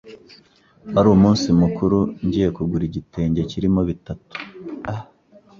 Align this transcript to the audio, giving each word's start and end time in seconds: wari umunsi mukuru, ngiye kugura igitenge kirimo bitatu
wari 0.93 1.09
umunsi 1.15 1.47
mukuru, 1.61 1.97
ngiye 2.25 2.49
kugura 2.55 2.83
igitenge 2.89 3.39
kirimo 3.51 3.81
bitatu 3.89 4.33